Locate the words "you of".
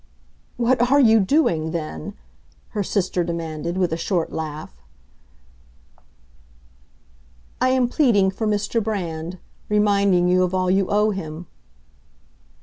10.27-10.55